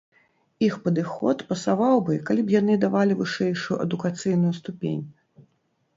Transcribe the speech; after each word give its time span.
Іх 0.67 0.77
падыход 0.85 1.43
пасаваў 1.51 2.01
бы, 2.09 2.17
калі 2.29 2.41
б 2.47 2.55
яны 2.59 2.77
давалі 2.87 3.19
вышэйшую 3.23 3.81
адукацыйную 3.87 4.53
ступень. 4.61 5.03